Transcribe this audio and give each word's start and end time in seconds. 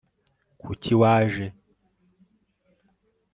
kuki 0.61 0.93
waje 1.01 1.45